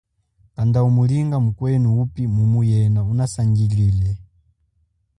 [0.55, 4.11] Kanda umulingila mukwenu upi mumu yena unasangilile.